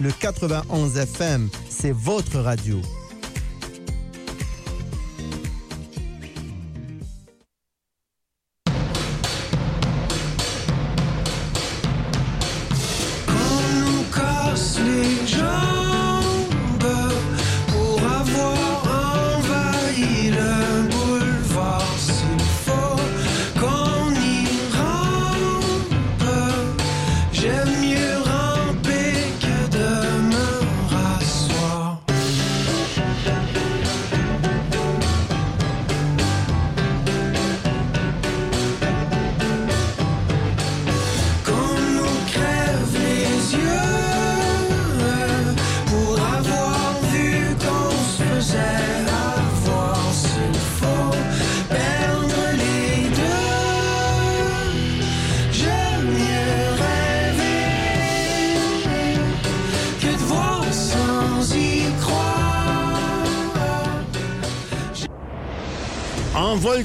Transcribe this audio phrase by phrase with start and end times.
[0.00, 2.80] Le 91 FM, c'est votre radio.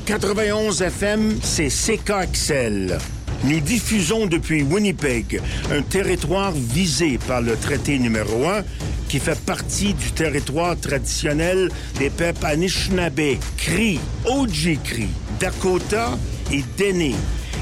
[0.07, 2.97] 91 FM, c'est CKXL.
[3.43, 8.63] Nous diffusons depuis Winnipeg, un territoire visé par le traité numéro 1
[9.09, 11.69] qui fait partie du territoire traditionnel
[11.99, 15.09] des peuples Anishinaabe, Cree, Ojibwe,
[15.41, 16.17] Dakota
[16.53, 17.13] et Dene,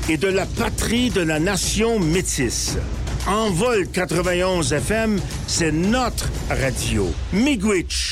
[0.07, 2.77] et de la patrie de la nation métisse.
[3.25, 7.11] En vol 91 FM, c'est notre radio.
[7.33, 8.04] Miigwech.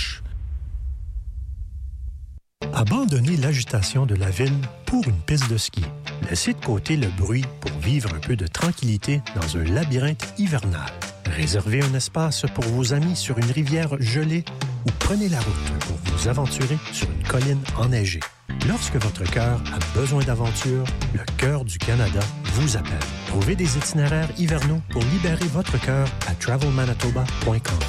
[3.74, 4.54] De la ville
[4.86, 5.82] pour une piste de ski.
[6.30, 10.92] Laissez de côté le bruit pour vivre un peu de tranquillité dans un labyrinthe hivernal.
[11.26, 14.46] Réservez un espace pour vos amis sur une rivière gelée
[14.86, 18.20] ou prenez la route pour vous aventurer sur une colline enneigée.
[18.68, 20.86] Lorsque votre cœur a besoin d'aventure,
[21.16, 22.20] le cœur du Canada
[22.54, 22.94] vous appelle.
[23.26, 27.80] Trouvez des itinéraires hivernaux pour libérer votre cœur à travelmanitoba.com.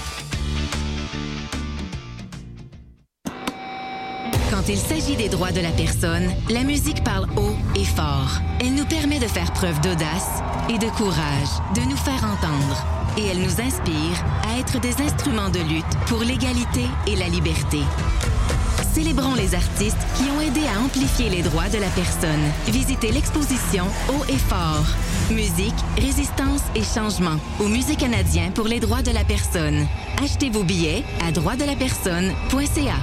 [4.64, 8.40] Quand il s'agit des droits de la personne, la musique parle haut et fort.
[8.60, 10.40] Elle nous permet de faire preuve d'audace
[10.70, 12.86] et de courage, de nous faire entendre.
[13.18, 17.80] Et elle nous inspire à être des instruments de lutte pour l'égalité et la liberté.
[18.94, 22.50] Célébrons les artistes qui ont aidé à amplifier les droits de la personne.
[22.68, 24.86] Visitez l'exposition Haut et fort.
[25.30, 29.86] Musique, résistance et changement au Musée canadien pour les droits de la personne.
[30.22, 32.94] Achetez vos billets à droitsdelapersonne.ca.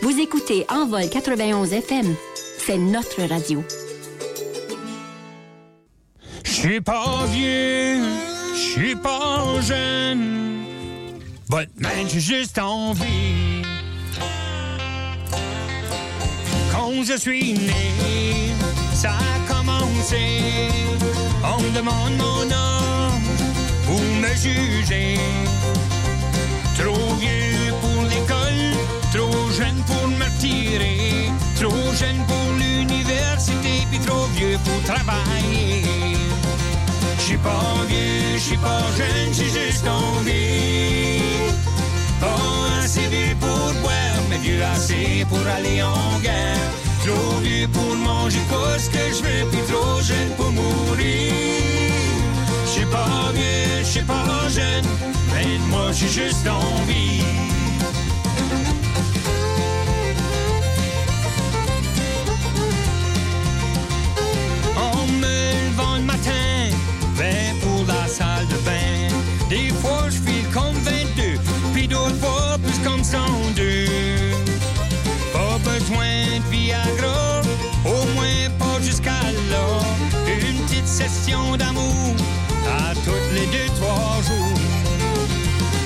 [0.00, 2.14] Vous écoutez Envol 91 FM.
[2.58, 3.64] C'est notre radio.
[6.44, 8.00] Je suis pas vieux,
[8.54, 10.64] je suis pas jeune.
[11.50, 13.62] But man, j'ai juste envie.
[16.70, 18.52] Quand je suis né,
[18.94, 20.38] ça a commencé.
[21.42, 23.12] On me demande mon âge
[23.86, 25.18] pour me juger?
[26.76, 28.76] Trop vieux pour l'école,
[29.58, 35.82] jeune pour me retirer, trop jeune pour l'université, puis trop vieux pour travailler.
[37.18, 41.50] Je suis pas vieux, je suis pas jeune, j'ai juste envie.
[42.20, 46.68] Pas assez vieux pour boire, mais vieux assez pour aller en guerre.
[47.04, 48.38] Trop vieux pour manger
[48.78, 51.32] ce que je veux, puis trop jeune pour mourir.
[52.64, 54.86] Je suis pas vieux, je suis pas jeune,
[55.34, 57.47] mais moi j'ai juste envie.
[72.62, 73.86] Plus comme 102.
[75.32, 77.42] Pas besoin de Viagra,
[77.84, 79.66] au moins pas jusqu'à là.
[80.26, 82.14] Une petite session d'amour
[82.66, 84.60] à toutes les deux, trois jours.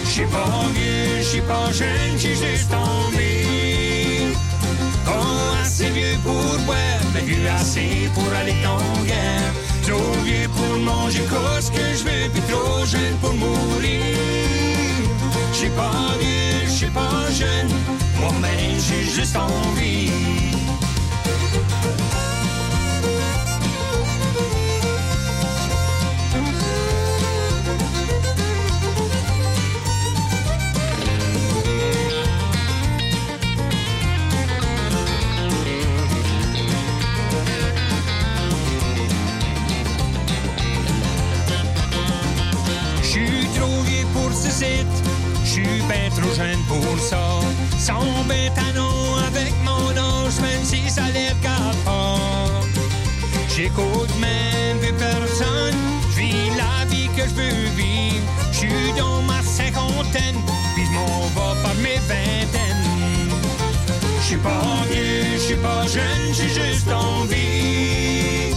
[0.04, 4.34] J'suis pas vieux, j'suis pas jeune, j'ai juste envie.
[5.04, 9.52] Pas assez vieux pour boire, mais vieux assez pour aller en guerre.
[9.86, 11.22] Trop vieux pour manger
[11.60, 14.61] ce que je veux, puis trop jeune pour mourir.
[15.62, 17.68] J'suis pas vieux, j'suis pas jeune,
[18.18, 20.10] moi-même j'ai juste envie.
[43.00, 43.46] J'suis
[45.52, 47.22] suis bien trop jeune pour ça.
[47.78, 52.16] Son bétanon avec mon ange, même si ça les regarde pas.
[53.54, 55.76] J'écoute même plus personne,
[56.16, 58.24] vis la vie que je veux vivre.
[58.50, 60.38] Je suis dans ma cinquantaine,
[60.74, 62.86] puis je m'en vais par mes vingtaines.
[64.20, 68.54] Je suis pas vieux, je suis pas jeune, j'ai juste envie.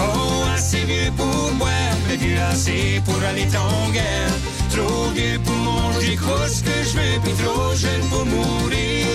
[0.00, 4.55] Oh, assez vieux pour boire, mais vieux assez pour aller en guerre.
[4.70, 6.18] Trop gai pour manger
[6.48, 9.06] ce que je vais, puis trop jeune pour mourir.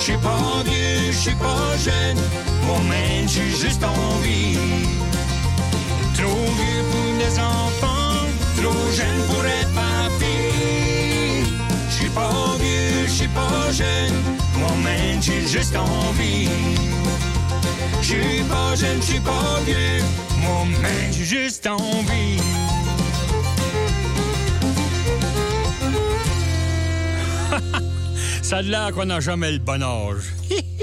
[0.00, 2.18] J'suis pas vieux, j'suis pas jeune,
[2.66, 4.58] mon man, j'ai juste envie.
[6.14, 8.26] Trop vieux pour des enfants,
[8.56, 10.36] trop jeune pour être papy.
[11.90, 14.14] J'suis pas vieux, j'suis pas jeune,
[14.58, 16.48] mon man, j'ai juste envie.
[18.02, 20.04] J'suis pas jeune, j'suis pas vieux,
[20.42, 22.43] mon man, j'ai juste envie.
[28.44, 30.34] Ça de là qu'on n'a jamais le bon âge.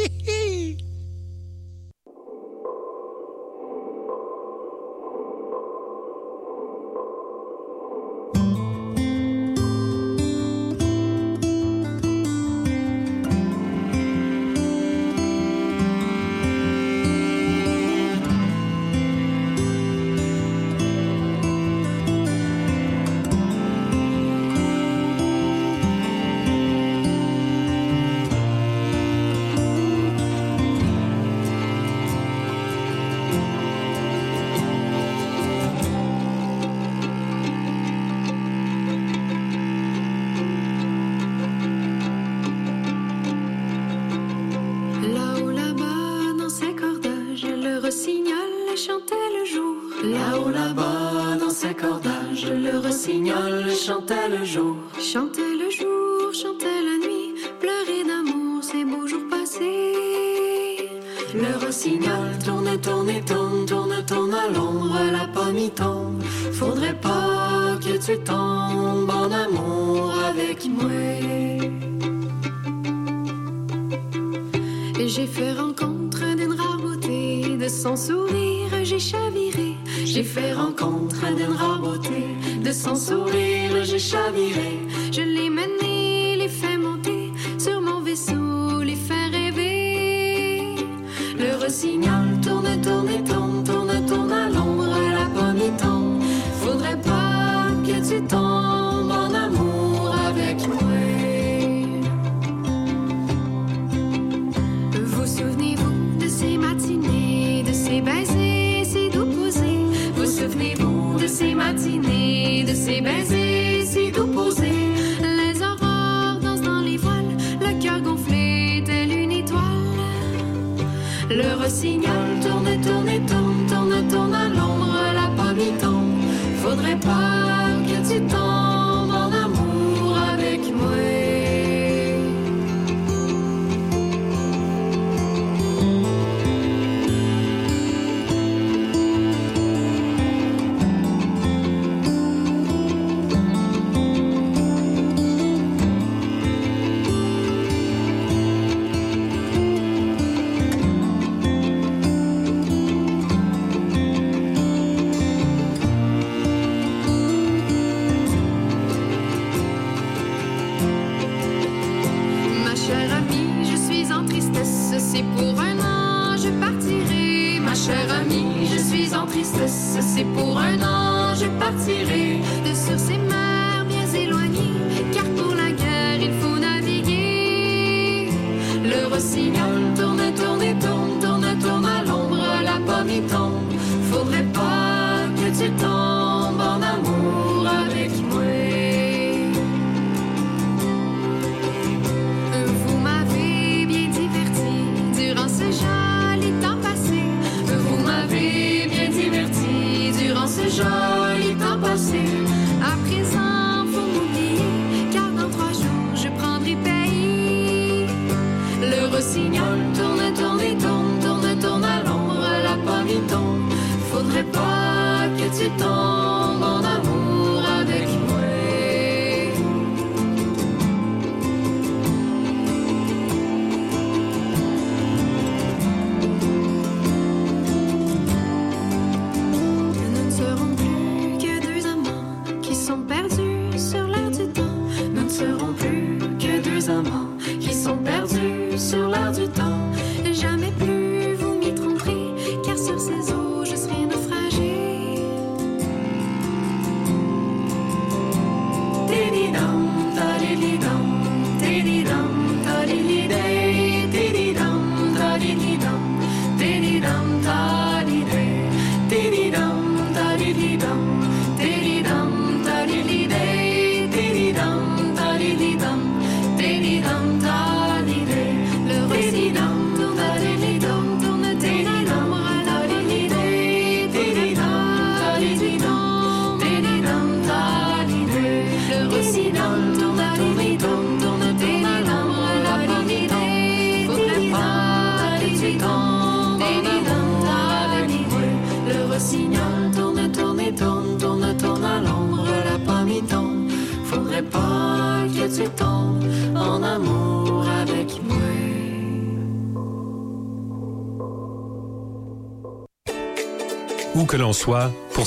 [113.11, 113.40] busy.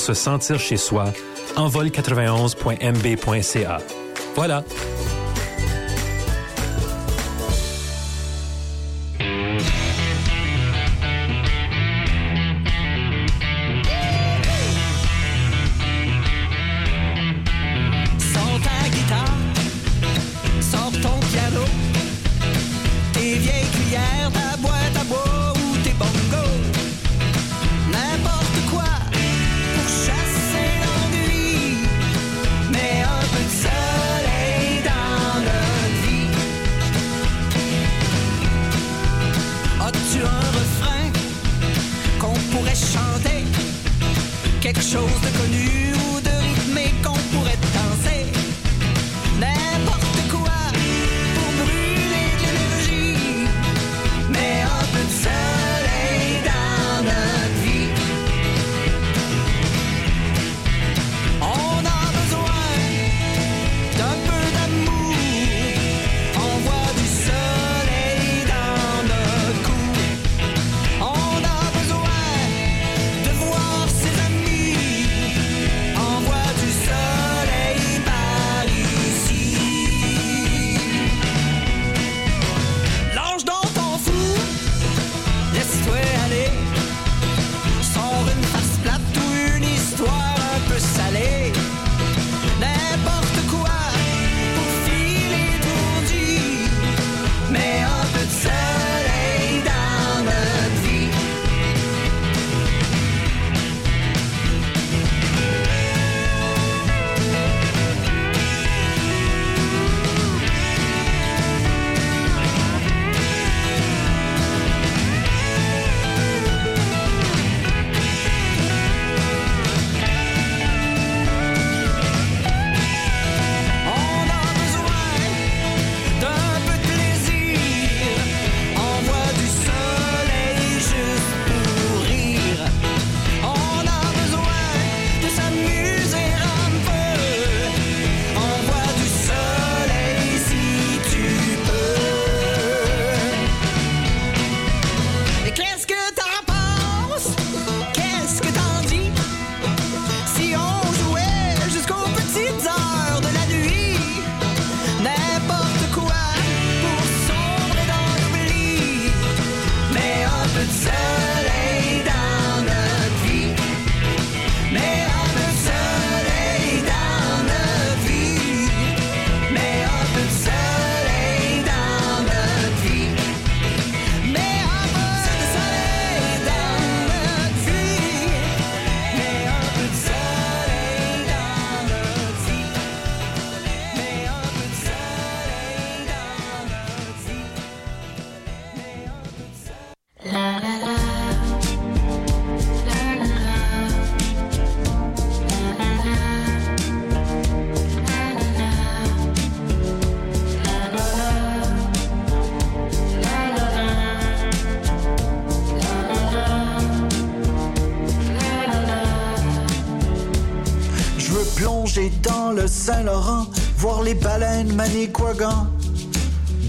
[0.05, 1.11] Se sentir chez soi,
[1.55, 3.79] envol91.mb.ca.
[4.35, 4.63] Voilà.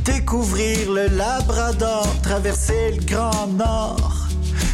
[0.05, 4.27] Découvrir le Labrador, traverser le Grand Nord.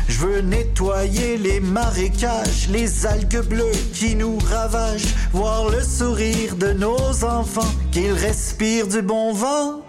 [0.08, 6.72] Je veux nettoyer les marécages, les algues bleues qui nous ravagent, voir le sourire de
[6.72, 9.81] nos enfants, qu'ils respirent du bon vent.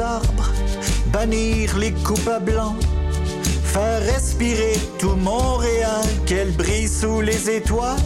[0.00, 0.50] Arbres,
[1.12, 2.40] bannir les coupes à
[3.74, 7.98] faire respirer tout Montréal, qu'elle brille sous les étoiles.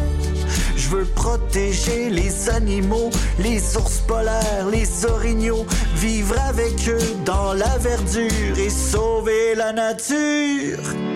[0.77, 5.67] Je veux protéger les animaux, les ours polaires, les orignaux,
[5.97, 11.08] vivre avec eux dans la verdure et sauver la nature.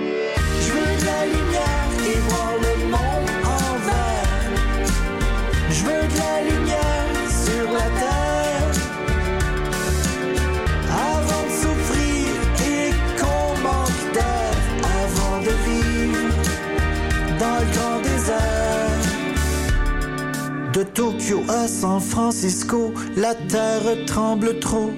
[20.82, 24.90] De Tokyo à San Francisco, la terre tremble trop.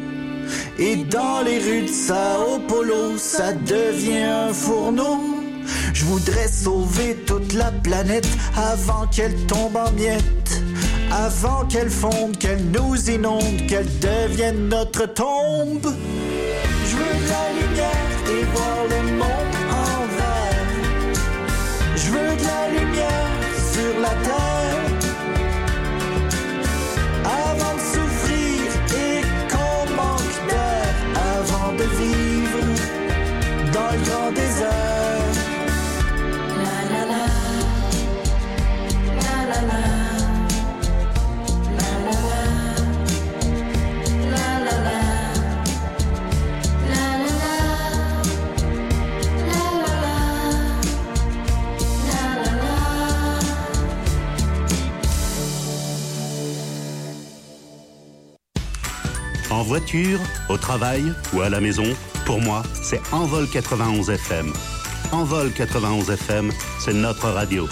[0.78, 5.18] Et dans les rues de Sao Paulo, ça devient un fourneau.
[5.92, 8.26] Je voudrais sauver toute la planète
[8.56, 10.62] avant qu'elle tombe en miettes.
[11.10, 15.92] Avant qu'elle fonde, qu'elle nous inonde, qu'elle devienne notre tombe.
[16.86, 21.14] Je veux de la lumière et voir le monde en vert.
[21.94, 23.28] Je veux de la lumière
[23.70, 24.53] sur la terre.
[59.54, 61.84] En voiture, au travail ou à la maison,
[62.26, 64.52] pour moi, c'est Envol 91 FM.
[65.12, 67.68] Envol 91 FM, c'est notre radio.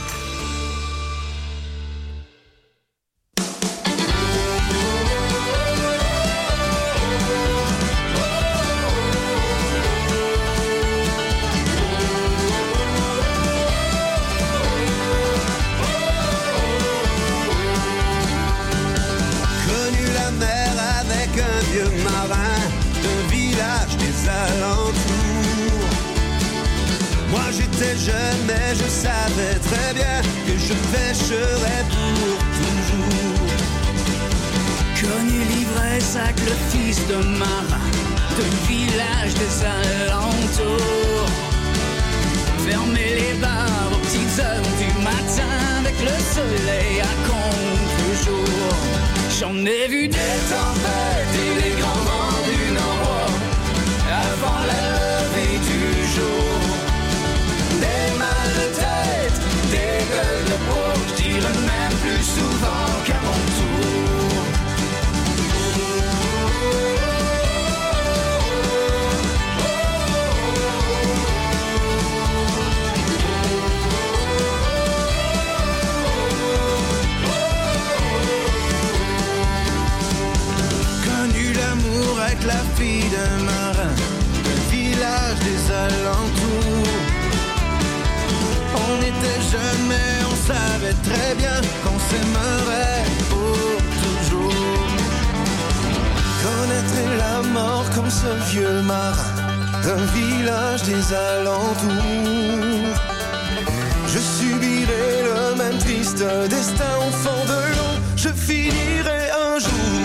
[104.07, 107.95] Je subirai le même triste destin au fond de l'eau.
[108.17, 110.03] Je finirai un jour.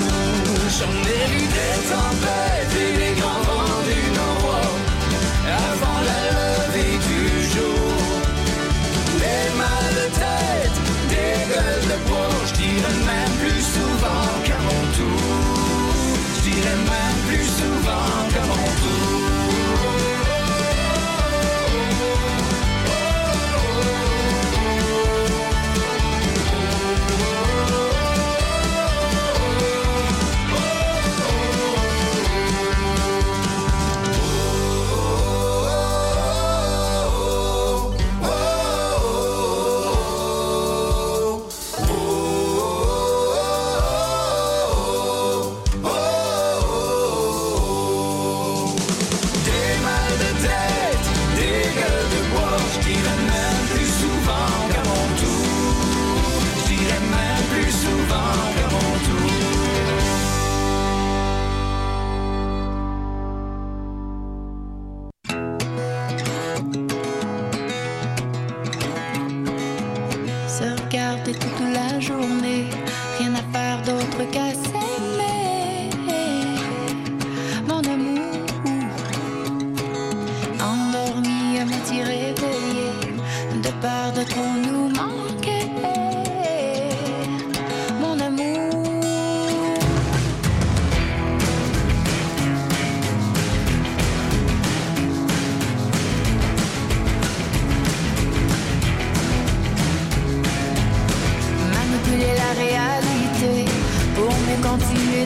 [0.78, 2.57] J'en ai vu des tempêtes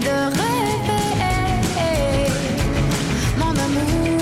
[0.07, 1.91] de rêver.
[3.37, 4.21] Mon amour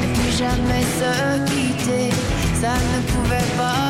[0.00, 1.12] ne plus jamais se
[1.50, 2.10] quitter
[2.60, 3.87] ça ne pouvait pas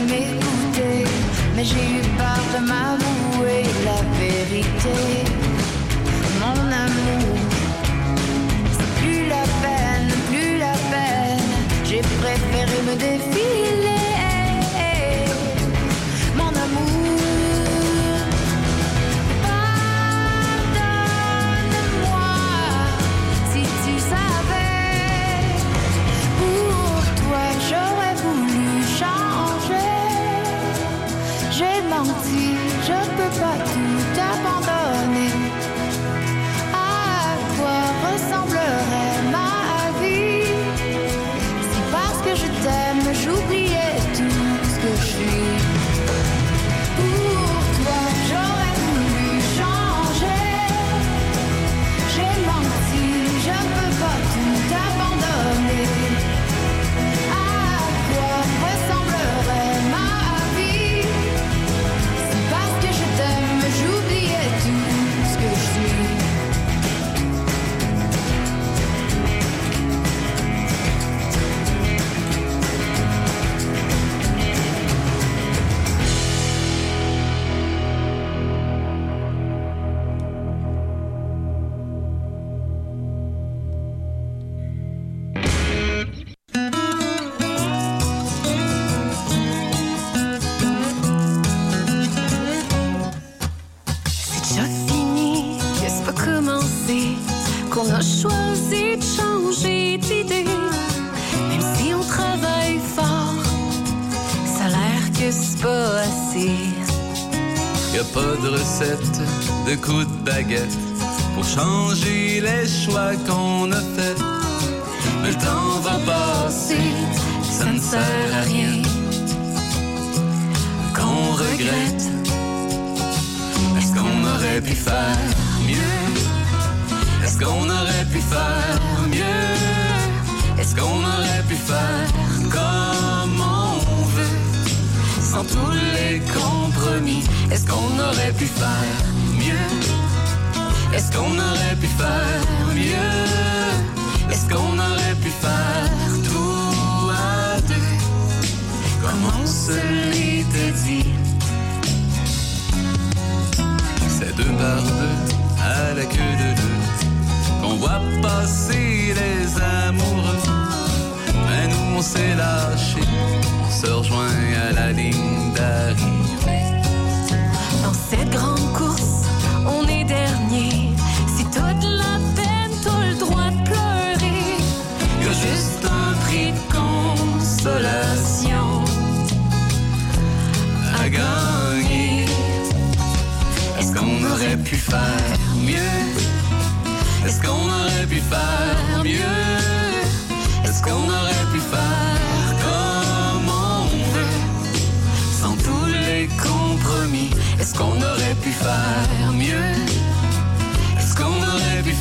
[0.00, 1.04] m'écouter,
[1.54, 4.98] mais j'ai eu peur de m'avouer la vérité.
[6.40, 7.38] Mon amour,
[8.76, 11.50] c'est plus la peine, plus la peine.
[11.84, 13.91] J'ai préféré me défiler.
[32.04, 33.91] mentir, je peux pas tout.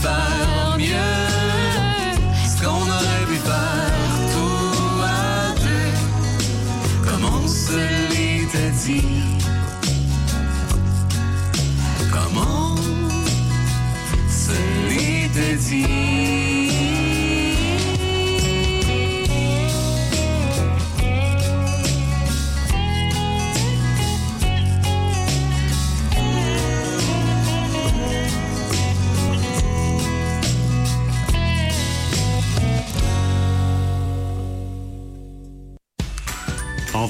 [0.02, 0.31] 95.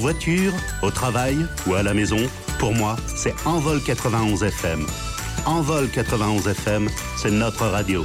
[0.02, 1.38] voiture, au travail
[1.68, 2.18] ou à la maison,
[2.58, 4.86] pour moi, c'est Envol 91 FM.
[5.46, 8.04] Envol 91 FM, c'est notre radio.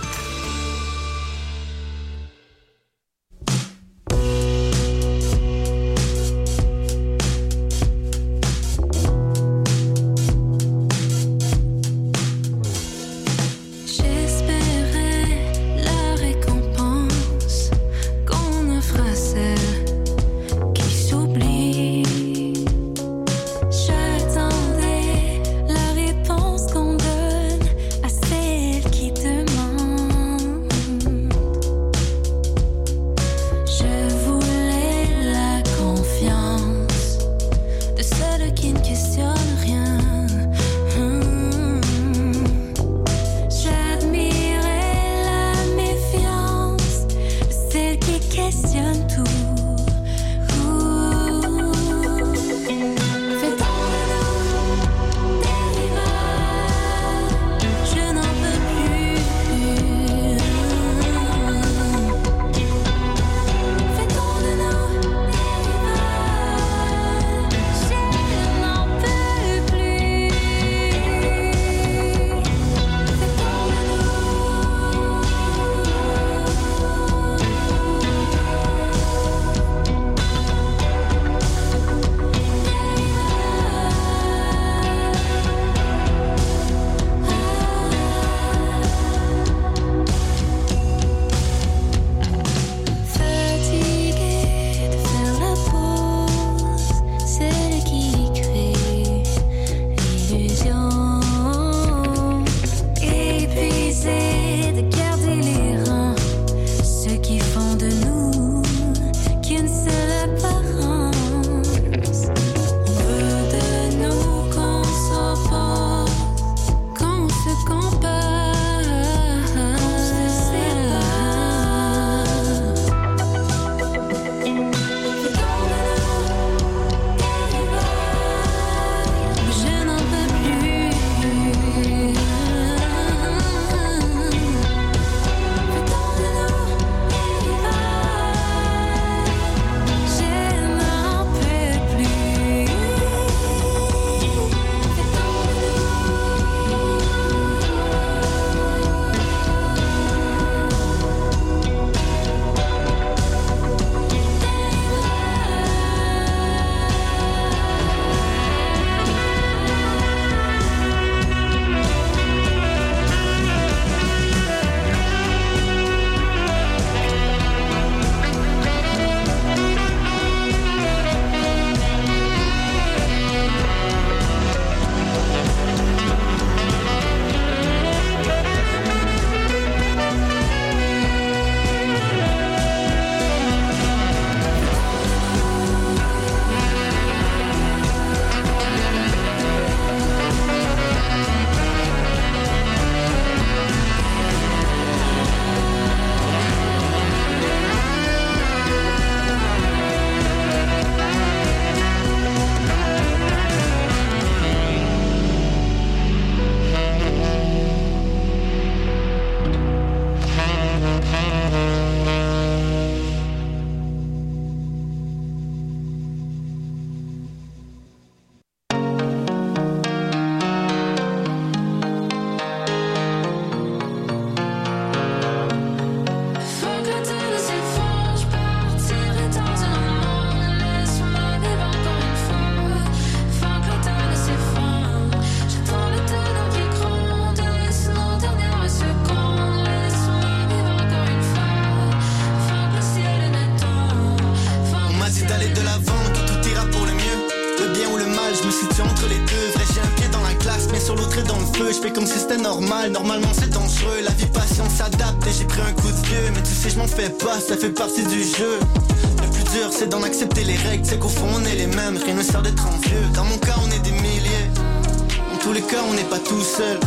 [265.97, 266.79] On n'est pas tout seul.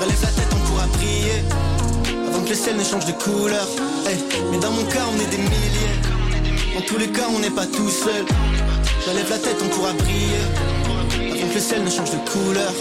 [0.00, 1.42] Relève la tête, on pourra prier.
[2.28, 3.66] Avant que le ciel ne change de couleur.
[4.52, 5.98] Mais dans mon cas, on est des milliers.
[6.72, 8.24] Dans tous les cas, on n'est pas tout seul.
[9.08, 10.38] Relève la tête, on pourra briller.
[11.32, 12.72] Avant que le ciel ne change de couleur.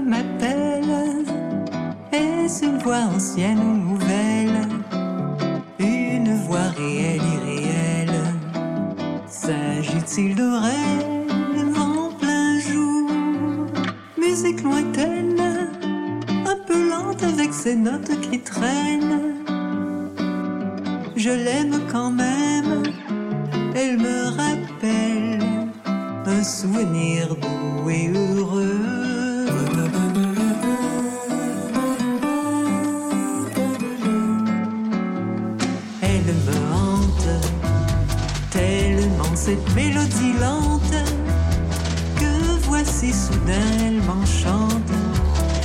[0.00, 1.24] M'appelle.
[2.12, 4.68] Est-ce une voix ancienne ou nouvelle
[5.78, 8.20] Une voix réelle, irréelle.
[9.28, 13.10] S'agit-il de rêve en plein jour?
[14.18, 15.70] Musique lointaine,
[16.46, 19.34] un avec ses notes qui traînent.
[21.16, 22.82] Je l'aime quand même,
[23.74, 25.38] elle me rappelle
[26.26, 28.99] un souvenir doux et heureux.
[39.50, 40.98] Cette mélodie lente
[42.20, 42.32] que
[42.68, 44.92] voici soudain m'enchante.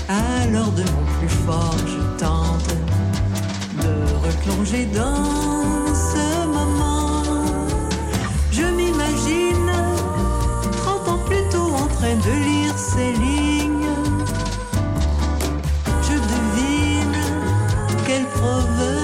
[0.09, 2.73] Alors de mon plus fort je tente
[3.83, 3.93] de
[4.25, 7.21] replonger dans ce moment.
[8.51, 9.71] Je m'imagine
[10.77, 13.93] 30 ans plus tôt en train de lire ces lignes.
[16.07, 17.17] Je devine
[18.07, 18.94] qu'elles provenaient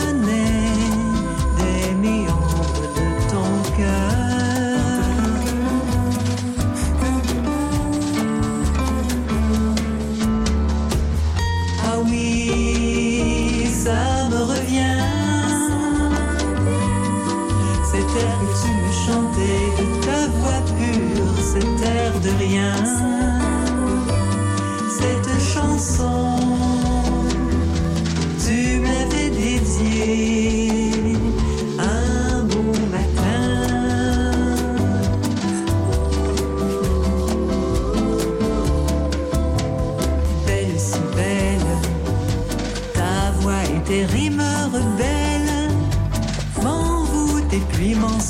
[21.61, 23.10] cet air de rien.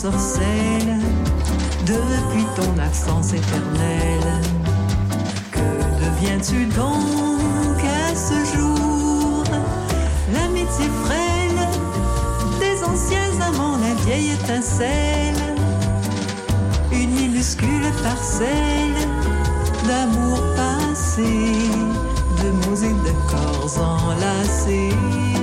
[0.03, 0.99] M'ensorcellent
[1.85, 4.41] depuis ton absence éternelle.
[5.51, 5.59] Que
[6.03, 9.43] deviens-tu donc à ce jour?
[10.33, 11.67] L'amitié frêle
[12.59, 15.55] des anciens amants, la vieille étincelle,
[16.91, 19.07] une minuscule parcelle
[19.87, 21.23] d'amour passé,
[22.41, 25.40] de mots et de corps enlacés.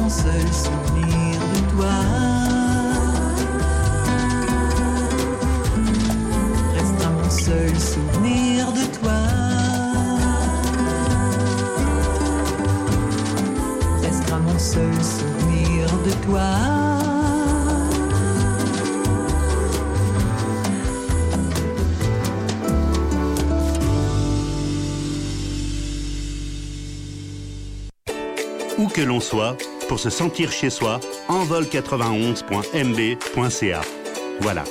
[0.00, 1.96] mon seul souvenir de toi.
[6.74, 9.20] Restera mon seul souvenir de toi.
[14.02, 16.50] Restera mon seul souvenir de toi.
[28.78, 29.58] Où que l'on soit,
[29.90, 33.80] pour se sentir chez soi, envol91.mb.ca.
[34.40, 34.62] Voilà.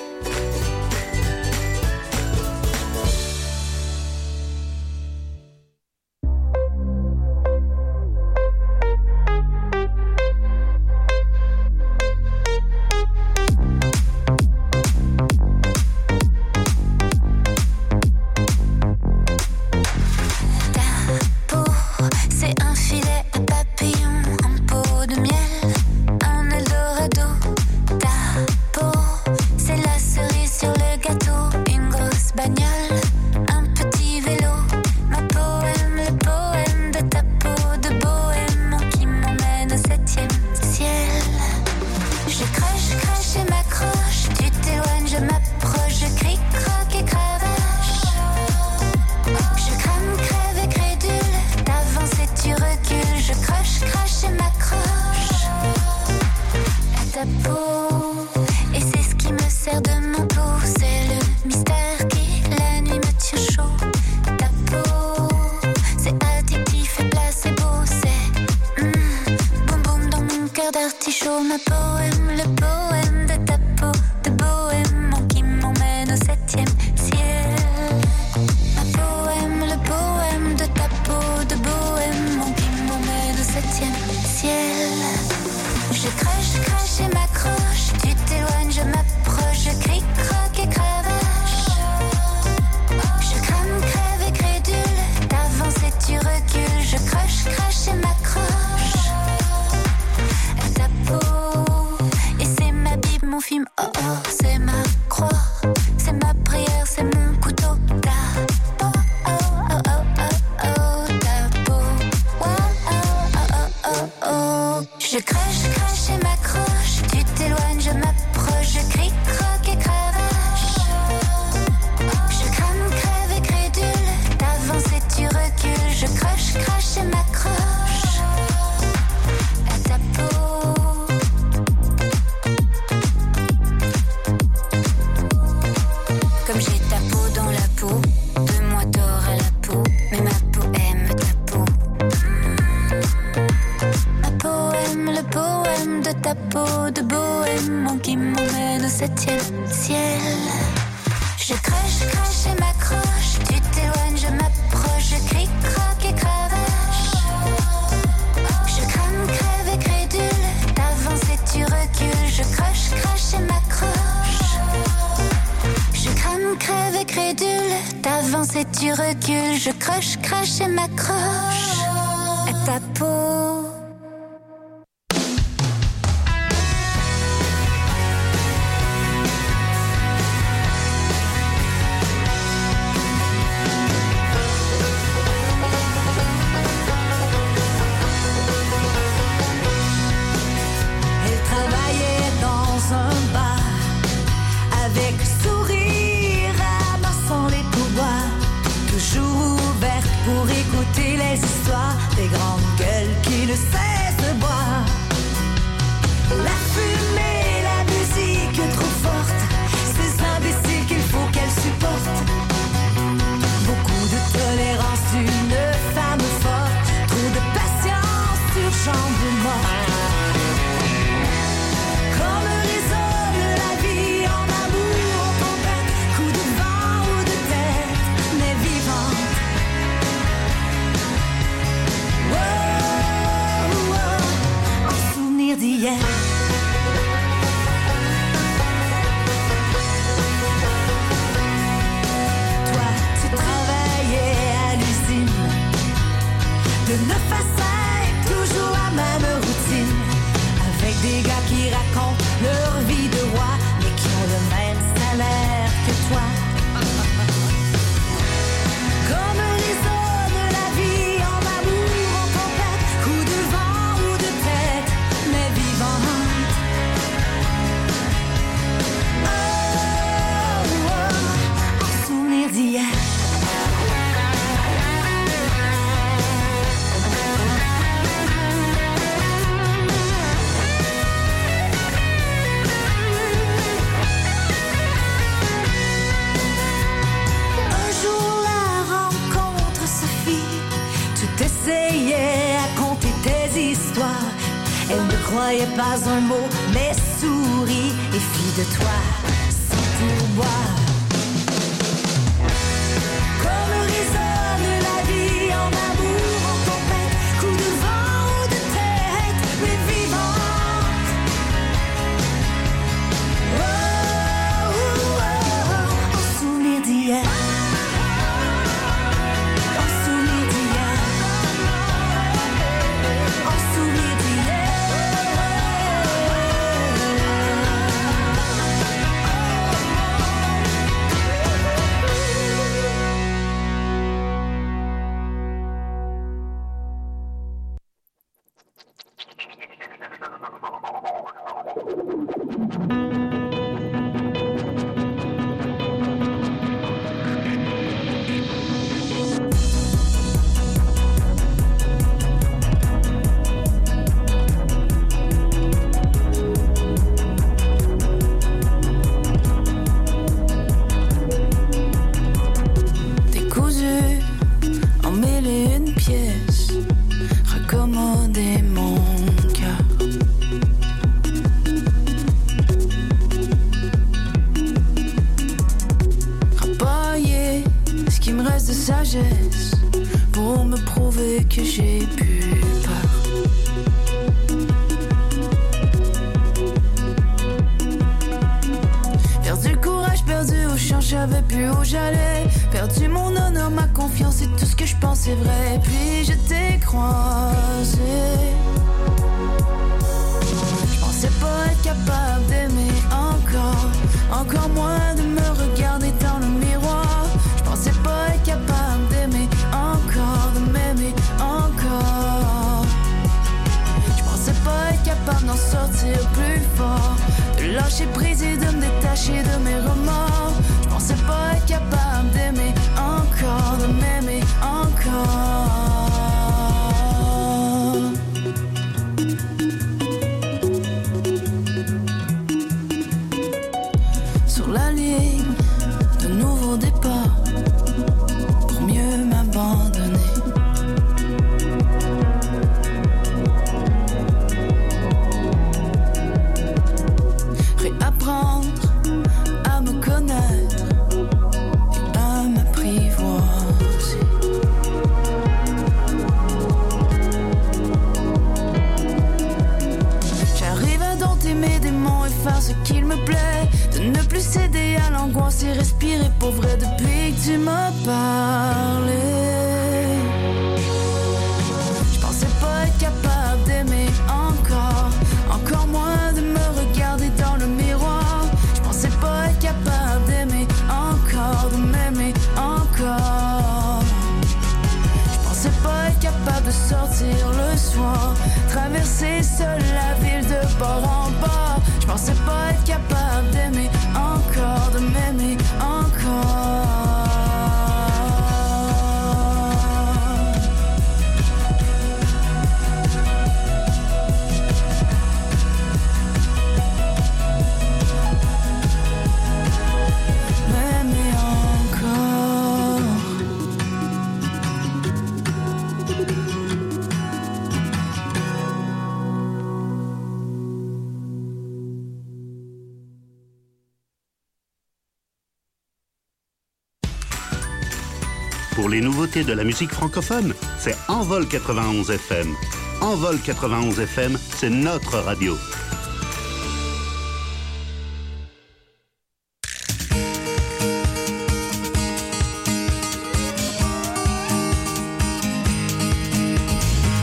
[529.70, 532.56] musique francophone, c'est Envol 91 FM.
[533.02, 535.56] Envol 91 FM, c'est notre radio.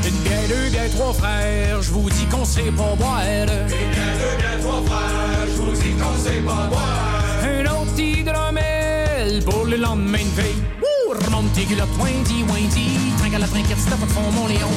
[0.06, 3.35] Une bière, deux bières, trois frères, je vous dis qu'on sait pour boire.
[11.56, 14.68] Des culottes windy, windy, trinque à la trinquette, stop à fond mon léon.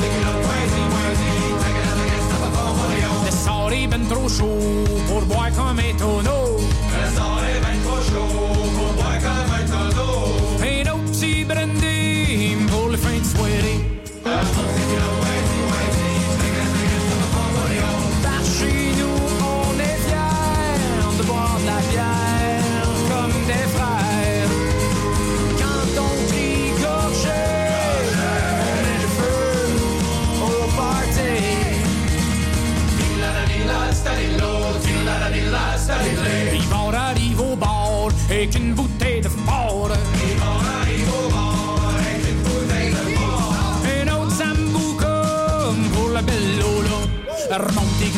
[0.00, 3.14] Des culottes windy, windy, trinque à la trinquette, stop à fond mon léon.
[3.24, 6.56] Le sort est ben trop chaud pour boire comme un tonneau.
[6.56, 8.49] Le sort est ben trop chaud.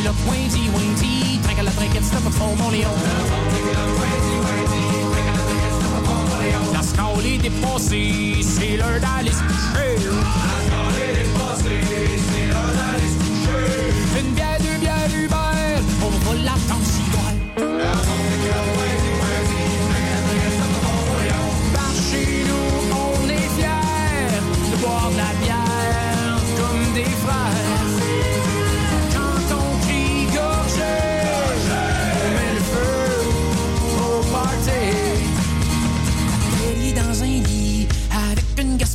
[0.02, 2.90] tu l'as pointy, pointy, traque à la traquette, stop up for Montléon.
[6.72, 10.61] La score est dépassée, c'est l'heure d'aller se.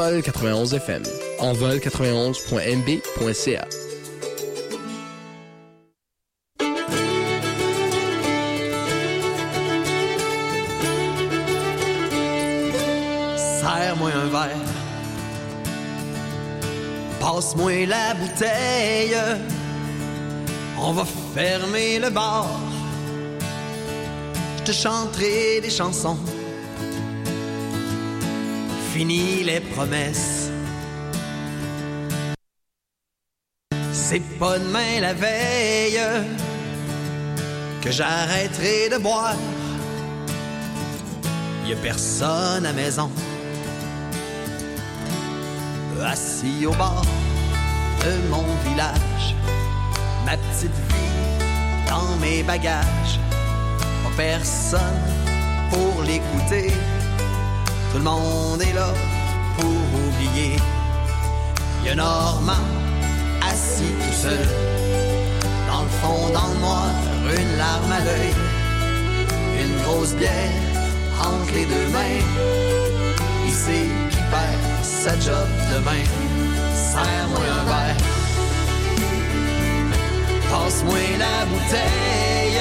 [0.00, 1.02] Envol 91 FM.
[1.40, 3.66] envol91.mb.ca.
[13.36, 14.56] Serre-moi un verre.
[17.20, 19.18] Passe-moi la bouteille.
[20.78, 22.48] On va fermer le bar.
[24.60, 26.16] Je te chanterai des chansons.
[28.92, 30.50] Fini les promesses.
[33.92, 36.00] C'est pas demain la veille
[37.80, 39.36] que j'arrêterai de boire.
[41.66, 43.10] Y a personne à maison.
[46.02, 47.04] Assis au bord
[48.00, 49.34] de mon village,
[50.24, 53.20] ma petite vie dans mes bagages.
[54.02, 54.80] Pas personne
[55.70, 56.72] pour l'écouter.
[57.92, 58.92] Tout le monde est là
[59.60, 60.56] oublier.
[61.84, 62.66] Y a Normand
[63.42, 64.46] assis tout seul.
[65.68, 66.90] Dans le fond, dans le noir,
[67.38, 68.34] une larme à l'œil.
[69.62, 70.70] Une grosse bière
[71.18, 72.22] entre les deux mains.
[73.46, 76.04] Il sait qu'il perd sa job demain.
[76.74, 77.96] Serre-moi un verre.
[80.50, 82.60] Passe-moi la bouteille.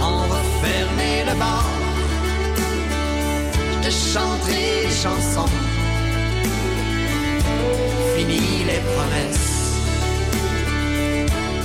[0.00, 1.75] On va fermer le bar.
[3.86, 5.48] Je te chanterai des chansons.
[8.16, 9.76] Fini les promesses.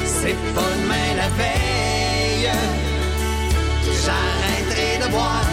[0.06, 2.52] C'est pas demain la veille
[4.06, 5.50] j'arrêterai de boire.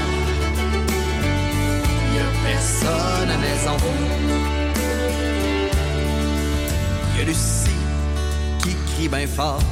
[2.15, 3.77] Y a personne à maison.
[7.17, 7.71] Y a Lucie
[8.63, 9.63] qui crie bien fort.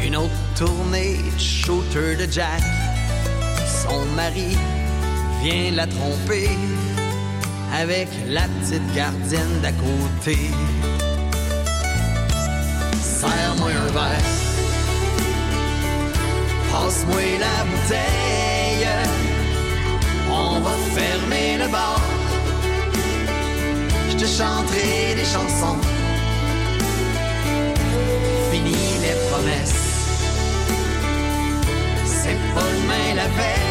[0.00, 2.62] Une autre tournée de shooter de Jack.
[3.66, 4.56] Son mari
[5.42, 6.50] vient la tromper
[7.74, 10.38] avec la petite gardienne d'à côté.
[13.00, 14.28] Serre-moi un verre.
[16.70, 18.88] Passe-moi la bouteille.
[20.30, 22.00] On va fermer le bar.
[24.10, 25.80] Je te chanterai des chansons.
[28.50, 29.82] Fini les promesses.
[32.04, 33.61] C'est pas demain la veille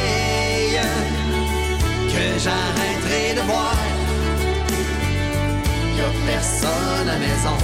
[2.13, 3.75] que j'arrêterai de boire.
[5.95, 7.57] Y a personne à maison.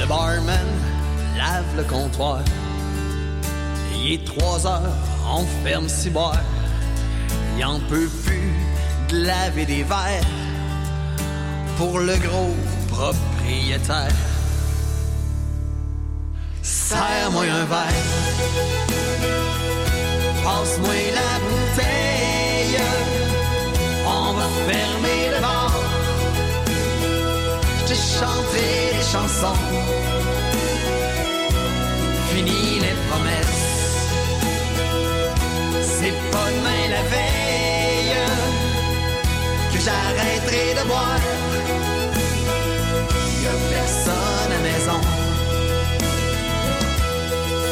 [0.00, 0.68] Le barman
[1.36, 2.40] lave le comptoir.
[3.94, 4.96] Il est trois heures,
[5.30, 6.42] on ferme si boire.
[7.56, 8.52] Il en peut plus
[9.10, 10.24] de laver des verres
[11.76, 12.54] pour le gros
[12.88, 14.12] propriétaire.
[16.62, 18.06] Serre-moi un verre.
[20.44, 22.82] Passe-moi la bouteille.
[24.06, 25.72] On va fermer le bar.
[27.78, 30.37] Je te chanterai des chansons.
[36.00, 38.14] C'est pas demain la veille
[39.72, 41.24] que j'arrêterai de boire.
[43.42, 45.00] Y a personne à maison.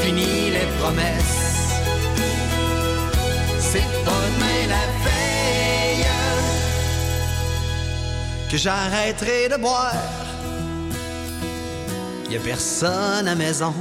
[0.02, 1.78] Fini les promesses.
[3.60, 6.06] C'est pas demain la veille
[8.50, 9.94] que j'arrêterai de boire.
[12.28, 13.72] Y a personne à maison.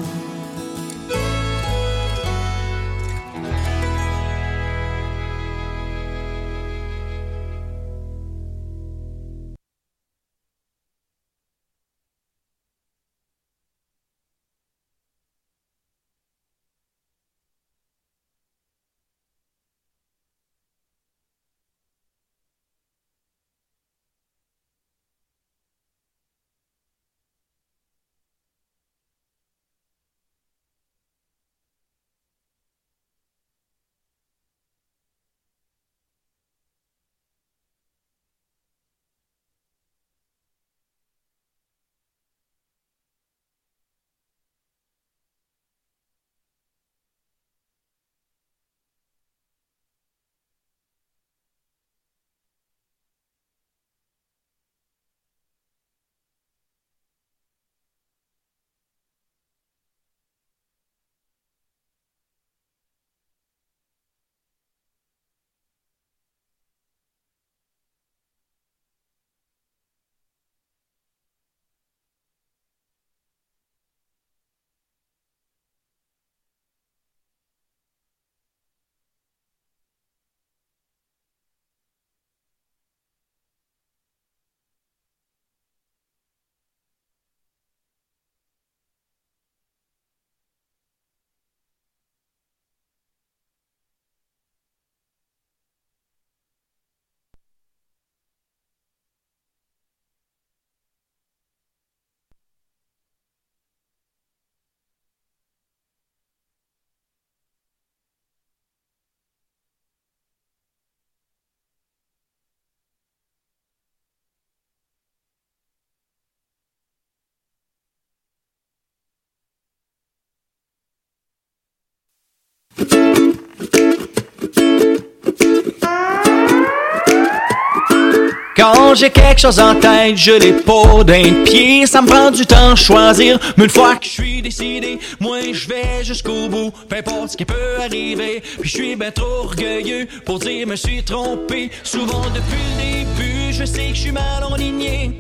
[128.56, 131.86] Quand j'ai quelque chose en tête, je l'ai pas d'un pied.
[131.86, 133.38] Ça me prend du temps à choisir.
[133.58, 136.72] Mais une fois que je suis décidé, moi je vais jusqu'au bout.
[136.88, 138.42] Peu importe ce qui peut arriver.
[138.62, 141.70] Puis je suis ben trop orgueilleux pour dire me suis trompé.
[141.84, 145.12] Souvent depuis le début, je sais que je suis mal enligné.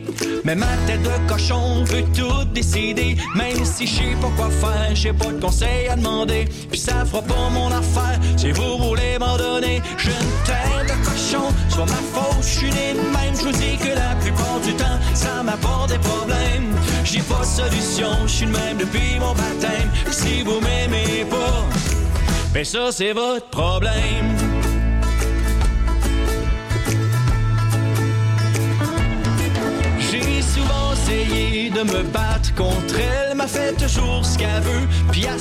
[0.43, 3.15] Mais ma tête de cochon veut tout décider.
[3.35, 6.45] Même si je sais pas quoi faire, j'ai pas de conseils à demander.
[6.69, 8.19] Puis ça fera pas mon affaire.
[8.35, 11.47] Si vous voulez m'en donner, j'ai une tête de cochon.
[11.69, 13.35] Soit ma faute, je suis né même.
[13.35, 16.75] Je vous dis que la plupart du temps, ça m'apporte des problèmes.
[17.03, 19.89] J'ai pas de solution, je suis le même depuis mon baptême.
[20.11, 21.65] Si vous m'aimez pas,
[22.53, 24.54] ben ça c'est votre problème.
[30.53, 35.39] Souvent essayé de me battre contre elle, m'a fait toujours ce qu'elle veut, puis elle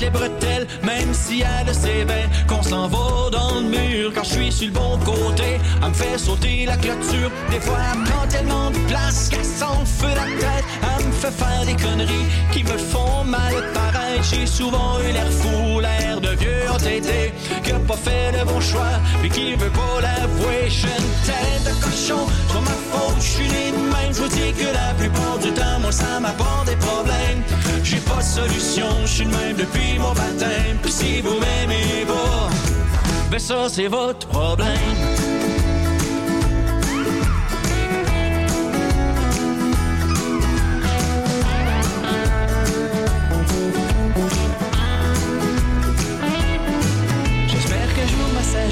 [0.00, 4.12] les bretelles, même si elle sait bien qu'on s'en va dans le mur.
[4.14, 7.30] Quand je suis sur le bon côté, elle me fait sauter la clôture.
[7.50, 9.84] Des fois, elle prend tellement de place qu'elle s'en
[10.14, 10.64] la tête.
[10.82, 13.54] Elle me fait faire des conneries qui me font mal
[14.22, 18.60] J'ai souvent eu l'air fou, l'air de vieux entêté, qui a pas fait le bon
[18.60, 20.68] choix, puis qui veut pas l'avouer.
[20.68, 24.12] J'ai une tête de cochon, pas ma faute, je suis né de même.
[24.12, 27.42] Je vous dis que la plupart du temps, moi ça m'apporte des problèmes.
[27.82, 30.78] J'ai pas de solution, je suis le même depuis mon baptême.
[30.88, 32.48] Si vous m'aimez pas,
[33.30, 35.05] ben ça c'est votre problème.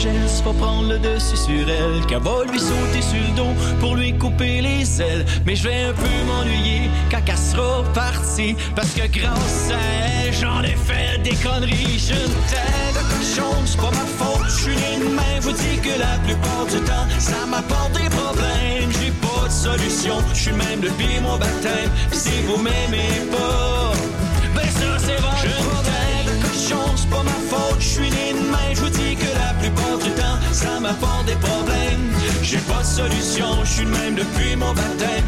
[0.04, 3.96] Sagesse va prendre le dessus sur elle, qu'elle va lui sauter sur le dos pour
[3.96, 5.24] lui couper les ailes.
[5.46, 10.34] Mais je vais un peu m'ennuyer quand elle sera partie, parce que grâce à elle,
[10.34, 11.98] j'en ai fait des conneries.
[11.98, 15.40] Je une tête cochon, c'est pas ma faute, je suis de main.
[15.40, 18.90] Vous dis que la plupart du temps, ça m'apporte des problèmes.
[19.00, 21.90] J'ai pas de solution, je suis même depuis mon baptême.
[22.12, 23.92] Si vous m'aimez pas,
[24.54, 26.26] ben ça c'est votre problème.
[26.28, 27.33] de cochon, c'est pas ma
[30.64, 32.06] ça m'apporte des problèmes.
[32.42, 35.24] J'ai pas de solution, je suis le même depuis mon baptême.